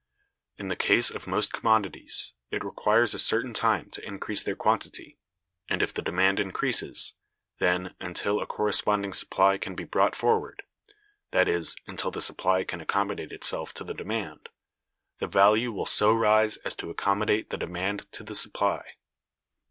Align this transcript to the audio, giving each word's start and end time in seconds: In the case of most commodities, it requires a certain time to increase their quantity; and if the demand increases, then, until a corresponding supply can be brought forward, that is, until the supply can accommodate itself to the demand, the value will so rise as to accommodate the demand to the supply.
In 0.57 0.67
the 0.69 0.75
case 0.75 1.11
of 1.11 1.27
most 1.27 1.53
commodities, 1.53 2.33
it 2.49 2.63
requires 2.63 3.13
a 3.13 3.19
certain 3.19 3.53
time 3.53 3.91
to 3.91 4.03
increase 4.03 4.41
their 4.41 4.55
quantity; 4.55 5.19
and 5.69 5.83
if 5.83 5.93
the 5.93 6.01
demand 6.01 6.39
increases, 6.39 7.13
then, 7.59 7.93
until 7.99 8.41
a 8.41 8.47
corresponding 8.47 9.13
supply 9.13 9.59
can 9.59 9.75
be 9.75 9.83
brought 9.83 10.15
forward, 10.15 10.63
that 11.29 11.47
is, 11.47 11.75
until 11.85 12.09
the 12.09 12.19
supply 12.19 12.63
can 12.63 12.81
accommodate 12.81 13.31
itself 13.31 13.75
to 13.75 13.83
the 13.83 13.93
demand, 13.93 14.49
the 15.19 15.27
value 15.27 15.71
will 15.71 15.85
so 15.85 16.11
rise 16.11 16.57
as 16.65 16.73
to 16.77 16.89
accommodate 16.89 17.51
the 17.51 17.57
demand 17.59 18.11
to 18.13 18.23
the 18.23 18.33
supply. 18.33 18.83